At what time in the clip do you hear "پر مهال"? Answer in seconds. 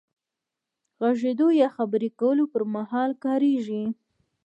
2.53-3.11